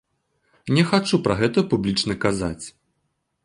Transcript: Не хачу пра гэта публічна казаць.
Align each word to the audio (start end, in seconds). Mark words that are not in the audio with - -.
Не 0.77 0.85
хачу 0.93 1.19
пра 1.27 1.37
гэта 1.41 1.65
публічна 1.73 2.19
казаць. 2.27 2.65